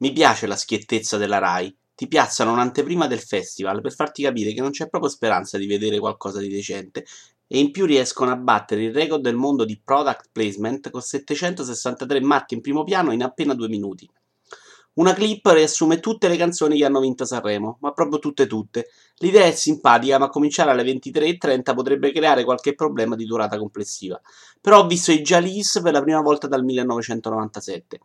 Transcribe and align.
Mi 0.00 0.12
piace 0.12 0.46
la 0.46 0.56
schiettezza 0.56 1.18
della 1.18 1.36
Rai. 1.36 1.76
Ti 1.94 2.08
piazzano 2.08 2.52
un'anteprima 2.52 3.06
del 3.06 3.20
festival 3.20 3.82
per 3.82 3.92
farti 3.92 4.22
capire 4.22 4.54
che 4.54 4.62
non 4.62 4.70
c'è 4.70 4.88
proprio 4.88 5.10
speranza 5.10 5.58
di 5.58 5.66
vedere 5.66 5.98
qualcosa 5.98 6.40
di 6.40 6.48
decente 6.48 7.04
e 7.46 7.58
in 7.58 7.70
più 7.70 7.84
riescono 7.84 8.30
a 8.30 8.36
battere 8.36 8.84
il 8.84 8.94
record 8.94 9.20
del 9.20 9.36
mondo 9.36 9.66
di 9.66 9.78
product 9.78 10.30
placement 10.32 10.88
con 10.88 11.02
763 11.02 12.18
marche 12.22 12.54
in 12.54 12.62
primo 12.62 12.82
piano 12.82 13.12
in 13.12 13.22
appena 13.22 13.52
due 13.52 13.68
minuti. 13.68 14.08
Una 14.94 15.12
clip 15.12 15.46
riassume 15.48 16.00
tutte 16.00 16.28
le 16.28 16.38
canzoni 16.38 16.78
che 16.78 16.86
hanno 16.86 17.00
vinto 17.00 17.26
Sanremo, 17.26 17.76
ma 17.82 17.92
proprio 17.92 18.20
tutte 18.20 18.46
tutte. 18.46 18.88
L'idea 19.18 19.44
è 19.44 19.52
simpatica, 19.52 20.18
ma 20.18 20.30
cominciare 20.30 20.70
alle 20.70 20.82
23.30 20.82 21.74
potrebbe 21.74 22.10
creare 22.10 22.44
qualche 22.44 22.74
problema 22.74 23.16
di 23.16 23.26
durata 23.26 23.58
complessiva. 23.58 24.18
Però 24.62 24.78
ho 24.78 24.86
visto 24.86 25.12
i 25.12 25.20
Jalis 25.20 25.80
per 25.82 25.92
la 25.92 26.00
prima 26.00 26.22
volta 26.22 26.46
dal 26.46 26.64
1997. 26.64 28.00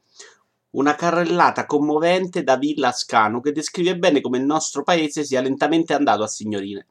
Una 0.75 0.93
carrellata 0.95 1.65
commovente 1.65 2.43
da 2.43 2.57
Villa 2.57 2.89
Ascano 2.89 3.39
che 3.39 3.53
descrive 3.53 3.97
bene 3.97 4.19
come 4.19 4.39
il 4.39 4.43
nostro 4.43 4.83
paese 4.83 5.23
sia 5.23 5.39
lentamente 5.39 5.93
andato 5.93 6.21
a 6.21 6.27
signorine. 6.27 6.87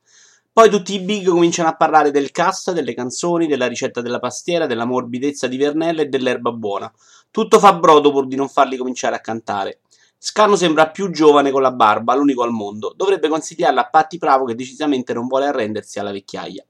Poi 0.50 0.70
tutti 0.70 0.94
i 0.94 1.00
big 1.00 1.28
cominciano 1.28 1.68
a 1.68 1.76
parlare 1.76 2.10
del 2.10 2.30
cast, 2.30 2.72
delle 2.72 2.94
canzoni, 2.94 3.46
della 3.46 3.66
ricetta 3.66 4.00
della 4.00 4.20
pastiera, 4.20 4.64
della 4.64 4.86
morbidezza 4.86 5.48
di 5.48 5.58
Vernella 5.58 6.00
e 6.00 6.06
dell'erba 6.06 6.50
buona. 6.50 6.90
Tutto 7.30 7.58
fa 7.58 7.74
brodo 7.74 8.10
pur 8.10 8.26
di 8.26 8.36
non 8.36 8.48
farli 8.48 8.78
cominciare 8.78 9.16
a 9.16 9.20
cantare. 9.20 9.80
Scano 10.16 10.56
sembra 10.56 10.88
più 10.88 11.10
giovane 11.10 11.50
con 11.50 11.60
la 11.60 11.72
barba, 11.72 12.14
l'unico 12.14 12.42
al 12.42 12.52
mondo. 12.52 12.94
Dovrebbe 12.96 13.28
consigliarla 13.28 13.82
a 13.82 13.90
Patti 13.90 14.16
Bravo 14.16 14.46
che 14.46 14.54
decisamente 14.54 15.12
non 15.12 15.26
vuole 15.26 15.44
arrendersi 15.44 15.98
alla 15.98 16.10
vecchiaia. 16.10 16.64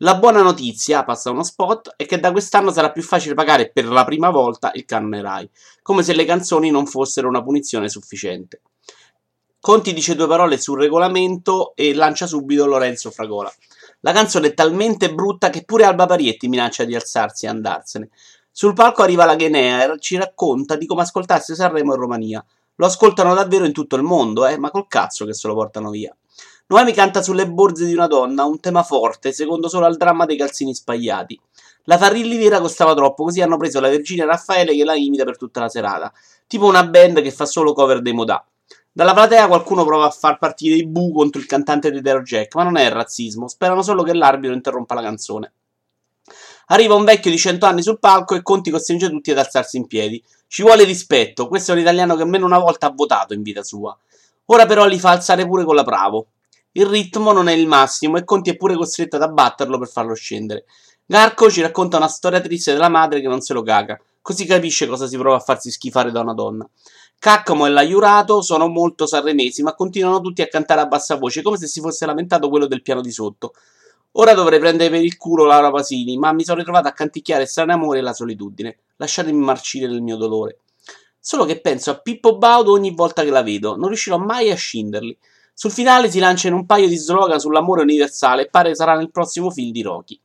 La 0.00 0.18
buona 0.18 0.42
notizia, 0.42 1.04
passa 1.04 1.30
uno 1.30 1.42
spot, 1.42 1.94
è 1.96 2.04
che 2.04 2.20
da 2.20 2.30
quest'anno 2.30 2.70
sarà 2.70 2.90
più 2.90 3.02
facile 3.02 3.32
pagare 3.32 3.70
per 3.70 3.86
la 3.86 4.04
prima 4.04 4.28
volta 4.28 4.70
il 4.74 4.84
canone 4.84 5.22
Rai, 5.22 5.48
come 5.80 6.02
se 6.02 6.12
le 6.12 6.26
canzoni 6.26 6.70
non 6.70 6.84
fossero 6.84 7.28
una 7.28 7.42
punizione 7.42 7.88
sufficiente. 7.88 8.60
Conti 9.58 9.94
dice 9.94 10.14
due 10.14 10.26
parole 10.26 10.58
sul 10.58 10.78
regolamento 10.78 11.74
e 11.74 11.94
lancia 11.94 12.26
subito 12.26 12.66
Lorenzo 12.66 13.10
Fragola. 13.10 13.50
La 14.00 14.12
canzone 14.12 14.48
è 14.48 14.54
talmente 14.54 15.14
brutta 15.14 15.48
che 15.48 15.64
pure 15.64 15.84
Alba 15.84 16.04
Parietti 16.04 16.46
minaccia 16.46 16.84
di 16.84 16.94
alzarsi 16.94 17.46
e 17.46 17.48
andarsene. 17.48 18.10
Sul 18.50 18.74
palco 18.74 19.00
arriva 19.00 19.24
la 19.24 19.34
Geneer, 19.34 19.98
ci 19.98 20.16
racconta 20.16 20.76
di 20.76 20.84
come 20.84 21.02
ascoltarsi 21.02 21.54
Sanremo 21.54 21.94
in 21.94 22.00
Romania. 22.00 22.44
Lo 22.74 22.84
ascoltano 22.84 23.32
davvero 23.32 23.64
in 23.64 23.72
tutto 23.72 23.96
il 23.96 24.02
mondo, 24.02 24.46
eh, 24.46 24.58
ma 24.58 24.70
col 24.70 24.88
cazzo 24.88 25.24
che 25.24 25.32
se 25.32 25.48
lo 25.48 25.54
portano 25.54 25.88
via. 25.88 26.14
Noemi 26.68 26.92
canta 26.92 27.22
sulle 27.22 27.48
borse 27.48 27.86
di 27.86 27.92
una 27.92 28.08
donna, 28.08 28.44
un 28.44 28.58
tema 28.58 28.82
forte, 28.82 29.30
secondo 29.30 29.68
solo 29.68 29.86
al 29.86 29.96
dramma 29.96 30.24
dei 30.24 30.36
calzini 30.36 30.74
spagliati. 30.74 31.40
La 31.84 31.96
Farrilli 31.96 32.36
vera 32.38 32.58
costava 32.58 32.92
troppo, 32.92 33.22
così 33.22 33.40
hanno 33.40 33.56
preso 33.56 33.78
la 33.78 33.88
Virginia 33.88 34.24
Raffaele 34.24 34.74
che 34.74 34.82
la 34.82 34.96
imita 34.96 35.22
per 35.22 35.36
tutta 35.36 35.60
la 35.60 35.68
serata. 35.68 36.12
Tipo 36.48 36.66
una 36.66 36.84
band 36.84 37.22
che 37.22 37.30
fa 37.30 37.44
solo 37.46 37.72
cover 37.72 38.02
dei 38.02 38.12
Modà. 38.12 38.44
Dalla 38.90 39.14
platea 39.14 39.46
qualcuno 39.46 39.84
prova 39.84 40.06
a 40.06 40.10
far 40.10 40.38
partire 40.38 40.74
i 40.74 40.84
bu 40.84 41.12
contro 41.12 41.40
il 41.40 41.46
cantante 41.46 41.92
di 41.92 42.00
Dero 42.00 42.22
Jack, 42.22 42.56
ma 42.56 42.64
non 42.64 42.76
è 42.76 42.90
razzismo, 42.90 43.46
sperano 43.46 43.82
solo 43.82 44.02
che 44.02 44.12
l'arbitro 44.12 44.56
interrompa 44.56 44.94
la 44.94 45.02
canzone. 45.02 45.52
Arriva 46.66 46.94
un 46.96 47.04
vecchio 47.04 47.30
di 47.30 47.38
100 47.38 47.64
anni 47.64 47.82
sul 47.82 48.00
palco 48.00 48.34
e 48.34 48.42
Conti 48.42 48.72
costringe 48.72 49.08
tutti 49.08 49.30
ad 49.30 49.38
alzarsi 49.38 49.76
in 49.76 49.86
piedi. 49.86 50.20
Ci 50.48 50.62
vuole 50.62 50.82
rispetto, 50.82 51.46
questo 51.46 51.70
è 51.70 51.74
un 51.74 51.80
italiano 51.80 52.16
che 52.16 52.22
almeno 52.22 52.44
una 52.44 52.58
volta 52.58 52.88
ha 52.88 52.92
votato 52.92 53.34
in 53.34 53.42
vita 53.42 53.62
sua. 53.62 53.96
Ora 54.46 54.66
però 54.66 54.84
li 54.86 54.98
fa 54.98 55.10
alzare 55.10 55.46
pure 55.46 55.62
con 55.62 55.76
la 55.76 55.84
Bravo. 55.84 56.26
Il 56.76 56.84
ritmo 56.84 57.32
non 57.32 57.48
è 57.48 57.54
il 57.54 57.66
massimo 57.66 58.18
e 58.18 58.24
Conti 58.24 58.50
è 58.50 58.56
pure 58.56 58.76
costretto 58.76 59.16
ad 59.16 59.22
abbatterlo 59.22 59.78
per 59.78 59.88
farlo 59.88 60.12
scendere. 60.12 60.66
Garco 61.06 61.50
ci 61.50 61.62
racconta 61.62 61.96
una 61.96 62.06
storia 62.06 62.38
triste 62.42 62.74
della 62.74 62.90
madre 62.90 63.22
che 63.22 63.28
non 63.28 63.40
se 63.40 63.54
lo 63.54 63.62
caga, 63.62 63.98
così 64.20 64.44
capisce 64.44 64.86
cosa 64.86 65.06
si 65.06 65.16
prova 65.16 65.36
a 65.36 65.40
farsi 65.40 65.70
schifare 65.70 66.10
da 66.10 66.20
una 66.20 66.34
donna. 66.34 66.68
Caccamo 67.18 67.64
e 67.64 67.70
l'aiurato 67.70 68.42
sono 68.42 68.68
molto 68.68 69.06
sanremesi, 69.06 69.62
ma 69.62 69.74
continuano 69.74 70.20
tutti 70.20 70.42
a 70.42 70.48
cantare 70.48 70.82
a 70.82 70.86
bassa 70.86 71.16
voce, 71.16 71.40
come 71.40 71.56
se 71.56 71.66
si 71.66 71.80
fosse 71.80 72.04
lamentato 72.04 72.50
quello 72.50 72.66
del 72.66 72.82
piano 72.82 73.00
di 73.00 73.10
sotto. 73.10 73.54
Ora 74.12 74.34
dovrei 74.34 74.58
prendere 74.58 74.90
per 74.90 75.02
il 75.02 75.16
culo 75.16 75.46
Laura 75.46 75.70
Pasini, 75.70 76.18
ma 76.18 76.32
mi 76.32 76.44
sono 76.44 76.58
ritrovato 76.58 76.88
a 76.88 76.92
canticchiare 76.92 77.46
strano 77.46 77.72
amore 77.72 78.00
e 78.00 78.02
la 78.02 78.12
solitudine. 78.12 78.80
Lasciatemi 78.96 79.42
marcire 79.42 79.86
nel 79.86 80.02
mio 80.02 80.16
dolore. 80.16 80.58
Solo 81.18 81.46
che 81.46 81.58
penso 81.58 81.90
a 81.90 81.98
Pippo 81.98 82.36
Baudo 82.36 82.72
ogni 82.72 82.94
volta 82.94 83.22
che 83.22 83.30
la 83.30 83.42
vedo, 83.42 83.76
non 83.76 83.88
riuscirò 83.88 84.18
mai 84.18 84.50
a 84.50 84.54
scinderli. 84.54 85.16
Sul 85.58 85.70
finale 85.70 86.10
si 86.10 86.18
lancia 86.18 86.48
in 86.48 86.52
un 86.52 86.66
paio 86.66 86.86
di 86.86 86.98
slogan 86.98 87.40
sull'amore 87.40 87.80
universale 87.80 88.42
e 88.42 88.50
pare 88.50 88.74
sarà 88.74 88.94
nel 88.94 89.10
prossimo 89.10 89.50
film 89.50 89.72
di 89.72 89.80
Rocky. 89.80 90.20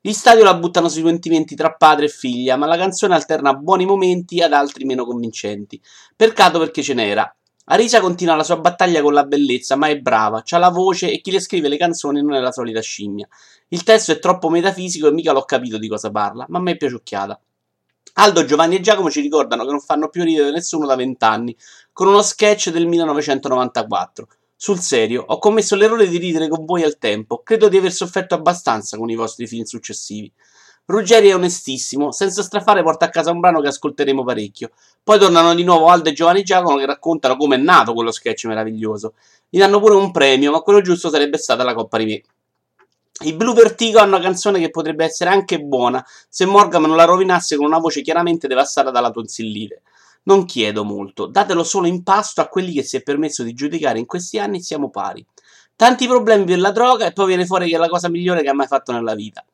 Gli 0.00 0.12
stadio 0.12 0.42
la 0.42 0.56
buttano 0.56 0.88
sui 0.88 1.04
sentimenti 1.04 1.54
tra 1.54 1.72
padre 1.72 2.06
e 2.06 2.08
figlia, 2.08 2.56
ma 2.56 2.66
la 2.66 2.76
canzone 2.76 3.14
alterna 3.14 3.54
buoni 3.54 3.86
momenti 3.86 4.40
ad 4.40 4.52
altri 4.52 4.84
meno 4.84 5.04
convincenti. 5.04 5.80
Peccato 6.16 6.58
perché 6.58 6.82
ce 6.82 6.94
n'era. 6.94 7.32
Arisa 7.66 8.00
continua 8.00 8.34
la 8.34 8.42
sua 8.42 8.56
battaglia 8.56 9.02
con 9.02 9.12
la 9.12 9.22
bellezza, 9.22 9.76
ma 9.76 9.86
è 9.86 10.00
brava, 10.00 10.42
ha 10.44 10.58
la 10.58 10.70
voce 10.70 11.12
e 11.12 11.20
chi 11.20 11.30
le 11.30 11.38
scrive 11.38 11.68
le 11.68 11.76
canzoni 11.76 12.20
non 12.20 12.34
è 12.34 12.40
la 12.40 12.50
solita 12.50 12.80
scimmia. 12.80 13.28
Il 13.68 13.84
testo 13.84 14.10
è 14.10 14.18
troppo 14.18 14.48
metafisico 14.48 15.06
e 15.06 15.12
mica 15.12 15.30
l'ho 15.30 15.44
capito 15.44 15.78
di 15.78 15.86
cosa 15.86 16.10
parla, 16.10 16.44
ma 16.48 16.58
a 16.58 16.60
me 16.60 16.72
è 16.72 16.76
piaciucchiata. 16.76 17.40
Aldo, 18.14 18.44
Giovanni 18.44 18.74
e 18.74 18.80
Giacomo 18.80 19.12
ci 19.12 19.20
ricordano 19.20 19.64
che 19.64 19.70
non 19.70 19.80
fanno 19.80 20.08
più 20.08 20.24
ridere 20.24 20.50
nessuno 20.50 20.86
da 20.86 20.96
vent'anni, 20.96 21.56
con 21.92 22.08
uno 22.08 22.20
sketch 22.20 22.70
del 22.70 22.88
1994. 22.88 24.26
Sul 24.62 24.78
serio, 24.78 25.24
ho 25.26 25.38
commesso 25.38 25.74
l'errore 25.74 26.06
di 26.06 26.18
ridere 26.18 26.46
con 26.46 26.64
voi 26.64 26.84
al 26.84 26.96
tempo, 26.96 27.42
credo 27.42 27.68
di 27.68 27.78
aver 27.78 27.90
sofferto 27.90 28.36
abbastanza 28.36 28.96
con 28.96 29.10
i 29.10 29.16
vostri 29.16 29.48
film 29.48 29.64
successivi. 29.64 30.30
Ruggeri 30.84 31.30
è 31.30 31.34
onestissimo, 31.34 32.12
senza 32.12 32.44
strafare 32.44 32.84
porta 32.84 33.06
a 33.06 33.08
casa 33.08 33.32
un 33.32 33.40
brano 33.40 33.60
che 33.60 33.66
ascolteremo 33.66 34.22
parecchio. 34.22 34.70
Poi 35.02 35.18
tornano 35.18 35.52
di 35.56 35.64
nuovo 35.64 35.88
Aldo 35.88 36.10
e 36.10 36.12
Giovanni 36.12 36.44
Giacomo 36.44 36.76
che 36.76 36.86
raccontano 36.86 37.36
come 37.36 37.56
è 37.56 37.58
nato 37.58 37.92
quello 37.92 38.12
sketch 38.12 38.44
meraviglioso. 38.44 39.14
Gli 39.48 39.58
danno 39.58 39.80
pure 39.80 39.96
un 39.96 40.12
premio, 40.12 40.52
ma 40.52 40.60
quello 40.60 40.80
giusto 40.80 41.10
sarebbe 41.10 41.38
stata 41.38 41.64
la 41.64 41.74
Coppa 41.74 41.98
di 41.98 42.04
Me. 42.04 42.22
I 43.26 43.34
Blue 43.34 43.54
Vertigo 43.54 43.98
hanno 43.98 44.14
una 44.14 44.24
canzone 44.24 44.60
che 44.60 44.70
potrebbe 44.70 45.04
essere 45.04 45.30
anche 45.30 45.58
buona 45.58 46.06
se 46.28 46.46
Morgan 46.46 46.82
non 46.82 46.94
la 46.94 47.04
rovinasse 47.04 47.56
con 47.56 47.66
una 47.66 47.78
voce 47.78 48.00
chiaramente 48.00 48.46
devastata 48.46 48.92
dalla 48.92 49.10
tonsillite. 49.10 49.82
Non 50.24 50.44
chiedo 50.44 50.84
molto, 50.84 51.26
datelo 51.26 51.64
solo 51.64 51.88
in 51.88 52.04
pasto 52.04 52.40
a 52.40 52.46
quelli 52.46 52.72
che 52.72 52.84
si 52.84 52.96
è 52.96 53.02
permesso 53.02 53.42
di 53.42 53.54
giudicare 53.54 53.98
in 53.98 54.06
questi 54.06 54.38
anni 54.38 54.62
siamo 54.62 54.88
pari. 54.88 55.26
Tanti 55.74 56.06
problemi 56.06 56.44
per 56.44 56.60
la 56.60 56.70
droga 56.70 57.06
e 57.06 57.12
poi 57.12 57.26
viene 57.26 57.44
fuori 57.44 57.68
che 57.68 57.74
è 57.74 57.78
la 57.78 57.88
cosa 57.88 58.08
migliore 58.08 58.42
che 58.42 58.48
ha 58.48 58.54
mai 58.54 58.68
fatto 58.68 58.92
nella 58.92 59.14
vita. 59.14 59.44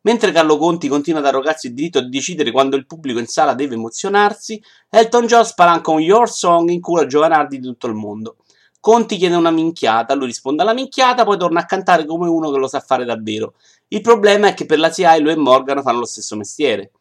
Mentre 0.00 0.32
Carlo 0.32 0.56
Conti 0.56 0.88
continua 0.88 1.20
ad 1.20 1.26
arrogarsi 1.26 1.68
il 1.68 1.74
diritto 1.74 2.00
di 2.00 2.08
decidere 2.08 2.50
quando 2.50 2.74
il 2.74 2.86
pubblico 2.86 3.20
in 3.20 3.26
sala 3.26 3.54
deve 3.54 3.74
emozionarsi, 3.74 4.60
Elton 4.88 5.26
John 5.26 5.44
spalanca 5.44 5.90
un 5.92 6.00
Your 6.00 6.28
Song 6.28 6.70
in 6.70 6.80
culo 6.80 7.02
a 7.02 7.06
giovanardi 7.06 7.60
di 7.60 7.66
tutto 7.66 7.86
il 7.86 7.94
mondo. 7.94 8.36
Conti 8.80 9.16
chiede 9.16 9.34
una 9.34 9.50
minchiata, 9.50 10.14
lui 10.14 10.26
risponde 10.26 10.62
alla 10.62 10.74
minchiata, 10.74 11.24
poi 11.24 11.38
torna 11.38 11.60
a 11.60 11.66
cantare 11.66 12.04
come 12.04 12.28
uno 12.28 12.50
che 12.50 12.58
lo 12.58 12.68
sa 12.68 12.80
fare 12.80 13.04
davvero. 13.04 13.54
Il 13.88 14.00
problema 14.00 14.48
è 14.48 14.54
che 14.54 14.66
per 14.66 14.78
la 14.78 14.90
CIA 14.90 15.18
lui 15.18 15.32
e 15.32 15.36
Morgan 15.36 15.82
fanno 15.82 16.00
lo 16.00 16.04
stesso 16.04 16.36
mestiere. 16.36 16.92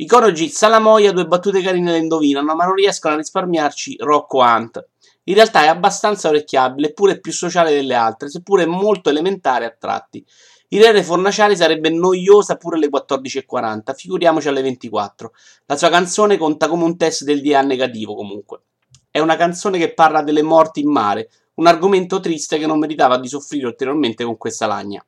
I 0.00 0.06
coniugi 0.06 0.48
Salamoia 0.48 1.12
due 1.12 1.26
battute 1.26 1.60
carine 1.60 1.92
le 1.92 1.98
indovinano, 1.98 2.54
ma 2.54 2.64
non 2.64 2.74
riescono 2.74 3.12
a 3.12 3.16
risparmiarci 3.18 3.98
Rocco 4.00 4.38
Hunt. 4.38 4.82
In 5.24 5.34
realtà 5.34 5.64
è 5.64 5.66
abbastanza 5.66 6.30
orecchiabile, 6.30 6.88
eppure 6.88 7.20
più 7.20 7.32
sociale 7.32 7.74
delle 7.74 7.94
altre, 7.94 8.30
seppure 8.30 8.64
molto 8.64 9.10
elementare 9.10 9.66
a 9.66 9.76
tratti. 9.78 10.24
Irene 10.68 11.02
Fornaciari 11.02 11.54
sarebbe 11.54 11.90
noiosa 11.90 12.56
pure 12.56 12.76
alle 12.76 12.88
14.40, 12.88 13.94
figuriamoci 13.94 14.48
alle 14.48 14.62
24. 14.62 15.32
La 15.66 15.76
sua 15.76 15.90
canzone 15.90 16.38
conta 16.38 16.66
come 16.66 16.84
un 16.84 16.96
test 16.96 17.24
del 17.24 17.42
DNA 17.42 17.60
negativo 17.60 18.14
comunque. 18.14 18.62
È 19.10 19.18
una 19.18 19.36
canzone 19.36 19.76
che 19.76 19.92
parla 19.92 20.22
delle 20.22 20.42
morti 20.42 20.80
in 20.80 20.90
mare, 20.90 21.28
un 21.56 21.66
argomento 21.66 22.20
triste 22.20 22.56
che 22.56 22.66
non 22.66 22.78
meritava 22.78 23.18
di 23.18 23.28
soffrire 23.28 23.66
ulteriormente 23.66 24.24
con 24.24 24.38
questa 24.38 24.64
lagna. 24.64 25.04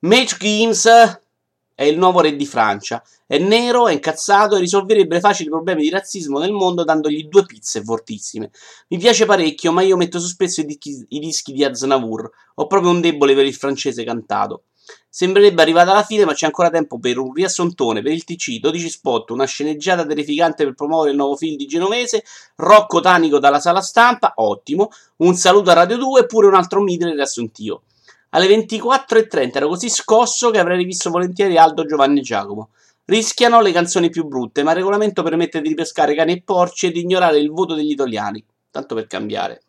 Mage 0.00 0.36
Games 0.36 1.20
è 1.78 1.84
il 1.84 1.96
nuovo 1.96 2.20
re 2.20 2.34
di 2.34 2.44
Francia. 2.44 3.00
È 3.24 3.38
nero, 3.38 3.86
è 3.86 3.92
incazzato 3.92 4.56
e 4.56 4.58
risolverebbe 4.58 5.20
facili 5.20 5.48
problemi 5.48 5.82
di 5.82 5.90
razzismo 5.90 6.40
nel 6.40 6.50
mondo 6.50 6.82
dandogli 6.82 7.28
due 7.28 7.46
pizze 7.46 7.84
fortissime. 7.84 8.50
Mi 8.88 8.98
piace 8.98 9.26
parecchio, 9.26 9.70
ma 9.70 9.82
io 9.82 9.96
metto 9.96 10.18
su 10.18 10.26
spesso 10.26 10.60
i 10.60 10.64
dischi, 10.64 11.06
i 11.10 11.20
dischi 11.20 11.52
di 11.52 11.62
Aznavour. 11.62 12.28
Ho 12.56 12.66
proprio 12.66 12.90
un 12.90 13.00
debole 13.00 13.32
per 13.36 13.44
il 13.44 13.54
francese 13.54 14.02
cantato. 14.02 14.64
Sembrerebbe 15.08 15.62
arrivata 15.62 15.92
alla 15.92 16.02
fine, 16.02 16.24
ma 16.24 16.34
c'è 16.34 16.46
ancora 16.46 16.68
tempo 16.68 16.98
per 16.98 17.16
un 17.16 17.32
riassontone 17.32 18.02
per 18.02 18.10
il 18.10 18.24
TC, 18.24 18.58
12 18.58 18.88
spot, 18.90 19.30
una 19.30 19.44
sceneggiata 19.44 20.04
terrificante 20.04 20.64
per 20.64 20.74
promuovere 20.74 21.12
il 21.12 21.16
nuovo 21.16 21.36
film 21.36 21.54
di 21.54 21.66
Genovese, 21.66 22.24
Rocco 22.56 22.98
Tanico 22.98 23.38
dalla 23.38 23.60
sala 23.60 23.82
stampa, 23.82 24.32
ottimo, 24.34 24.88
un 25.18 25.36
saluto 25.36 25.70
a 25.70 25.74
Radio 25.74 25.96
2 25.96 26.22
e 26.22 26.26
pure 26.26 26.48
un 26.48 26.54
altro 26.54 26.80
mite 26.80 27.08
riassuntivo. 27.08 27.82
Alle 28.30 28.46
24.30 28.46 29.56
ero 29.56 29.68
così 29.68 29.88
scosso 29.88 30.50
che 30.50 30.58
avrei 30.58 30.76
rivisto 30.76 31.10
volentieri 31.10 31.56
Aldo, 31.56 31.86
Giovanni 31.86 32.18
e 32.18 32.22
Giacomo. 32.22 32.70
Rischiano 33.06 33.62
le 33.62 33.72
canzoni 33.72 34.10
più 34.10 34.26
brutte, 34.26 34.62
ma 34.62 34.72
il 34.72 34.76
regolamento 34.76 35.22
permette 35.22 35.62
di 35.62 35.68
ripescare 35.68 36.14
cani 36.14 36.32
e 36.32 36.42
porci 36.42 36.86
e 36.86 36.90
di 36.90 37.00
ignorare 37.00 37.38
il 37.38 37.50
voto 37.50 37.74
degli 37.74 37.90
italiani. 37.90 38.44
Tanto 38.70 38.94
per 38.94 39.06
cambiare. 39.06 39.62